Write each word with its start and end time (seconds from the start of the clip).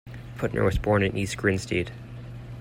Putner 0.39 0.65
was 0.65 0.79
born 0.79 1.03
in 1.03 1.15
East 1.15 1.37
Grinstead. 1.37 1.91